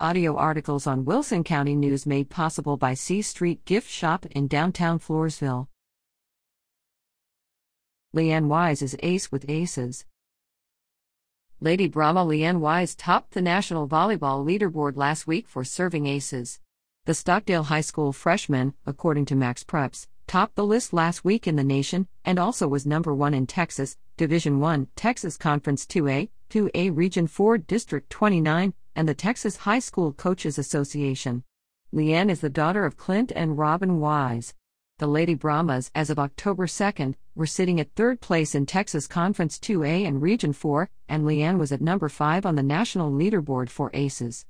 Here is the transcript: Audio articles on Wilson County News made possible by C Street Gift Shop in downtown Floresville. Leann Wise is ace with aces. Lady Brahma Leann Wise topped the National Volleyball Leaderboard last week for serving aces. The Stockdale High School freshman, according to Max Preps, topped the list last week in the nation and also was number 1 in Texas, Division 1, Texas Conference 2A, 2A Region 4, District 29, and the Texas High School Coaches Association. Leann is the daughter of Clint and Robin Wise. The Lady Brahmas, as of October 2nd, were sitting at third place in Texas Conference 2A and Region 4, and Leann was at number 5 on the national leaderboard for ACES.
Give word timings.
Audio 0.00 0.34
articles 0.34 0.88
on 0.88 1.04
Wilson 1.04 1.44
County 1.44 1.76
News 1.76 2.04
made 2.04 2.28
possible 2.28 2.76
by 2.76 2.94
C 2.94 3.22
Street 3.22 3.64
Gift 3.64 3.88
Shop 3.88 4.26
in 4.26 4.48
downtown 4.48 4.98
Floresville. 4.98 5.68
Leann 8.12 8.48
Wise 8.48 8.82
is 8.82 8.96
ace 9.04 9.30
with 9.30 9.48
aces. 9.48 10.04
Lady 11.60 11.86
Brahma 11.86 12.24
Leann 12.24 12.58
Wise 12.58 12.96
topped 12.96 13.34
the 13.34 13.40
National 13.40 13.86
Volleyball 13.86 14.44
Leaderboard 14.44 14.96
last 14.96 15.28
week 15.28 15.46
for 15.48 15.62
serving 15.62 16.08
aces. 16.08 16.58
The 17.04 17.14
Stockdale 17.14 17.64
High 17.64 17.80
School 17.80 18.12
freshman, 18.12 18.74
according 18.84 19.26
to 19.26 19.36
Max 19.36 19.62
Preps, 19.62 20.08
topped 20.26 20.56
the 20.56 20.66
list 20.66 20.92
last 20.92 21.24
week 21.24 21.46
in 21.46 21.54
the 21.54 21.62
nation 21.62 22.08
and 22.24 22.40
also 22.40 22.66
was 22.66 22.84
number 22.84 23.14
1 23.14 23.32
in 23.32 23.46
Texas, 23.46 23.96
Division 24.16 24.58
1, 24.58 24.88
Texas 24.96 25.36
Conference 25.36 25.86
2A, 25.86 26.30
2A 26.54 26.96
Region 26.96 27.26
4, 27.26 27.58
District 27.58 28.08
29, 28.10 28.74
and 28.94 29.08
the 29.08 29.14
Texas 29.14 29.56
High 29.56 29.80
School 29.80 30.12
Coaches 30.12 30.56
Association. 30.56 31.42
Leann 31.90 32.30
is 32.30 32.42
the 32.42 32.48
daughter 32.48 32.84
of 32.84 32.96
Clint 32.96 33.32
and 33.34 33.58
Robin 33.58 33.98
Wise. 33.98 34.54
The 35.00 35.08
Lady 35.08 35.34
Brahmas, 35.34 35.90
as 35.96 36.10
of 36.10 36.18
October 36.20 36.68
2nd, 36.68 37.16
were 37.34 37.44
sitting 37.44 37.80
at 37.80 37.92
third 37.96 38.20
place 38.20 38.54
in 38.54 38.66
Texas 38.66 39.08
Conference 39.08 39.58
2A 39.58 40.06
and 40.06 40.22
Region 40.22 40.52
4, 40.52 40.88
and 41.08 41.26
Leann 41.26 41.58
was 41.58 41.72
at 41.72 41.80
number 41.80 42.08
5 42.08 42.46
on 42.46 42.54
the 42.54 42.62
national 42.62 43.10
leaderboard 43.10 43.68
for 43.68 43.90
ACES. 43.92 44.46